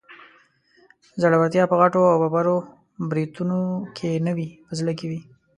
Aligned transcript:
زړورتيا 1.21 1.63
په 1.69 1.75
غټو 1.81 2.01
او 2.11 2.17
ببرو 2.23 2.57
برېتو 3.09 3.43
کې 3.97 4.09
نه 4.25 4.31
وي، 4.37 4.49
په 4.67 4.73
زړه 4.79 4.91
کې 4.99 5.05
وي 5.11 5.21